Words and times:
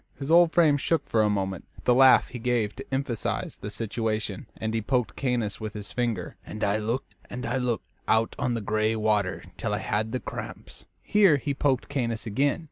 His 0.17 0.31
old 0.31 0.51
frame 0.51 0.77
shook 0.77 1.07
for 1.07 1.21
a 1.21 1.29
moment 1.29 1.65
with 1.75 1.85
the 1.85 1.93
laugh 1.93 2.29
he 2.29 2.39
gave 2.39 2.75
to 2.75 2.85
emphasize 2.91 3.57
the 3.57 3.69
situation, 3.69 4.47
and 4.57 4.73
he 4.73 4.81
poked 4.81 5.15
Caius 5.15 5.61
with 5.61 5.73
his 5.73 5.91
finger. 5.91 6.37
"And 6.43 6.63
I 6.63 6.77
looked 6.79 7.13
and 7.29 7.45
I 7.45 7.57
looked 7.57 7.85
out 8.07 8.35
on 8.39 8.55
the 8.55 8.61
gray 8.61 8.95
water 8.95 9.43
till 9.57 9.75
I 9.75 9.77
had 9.77 10.11
the 10.11 10.19
cramps." 10.19 10.87
Here 11.03 11.37
he 11.37 11.53
poked 11.53 11.87
Caius 11.87 12.25
again. 12.25 12.59